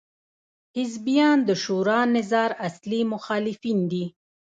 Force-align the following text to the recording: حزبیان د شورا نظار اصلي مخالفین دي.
حزبیان 0.77 1.37
د 1.47 1.49
شورا 1.63 1.99
نظار 2.15 2.51
اصلي 2.67 3.01
مخالفین 3.13 3.79
دي. 3.91 4.05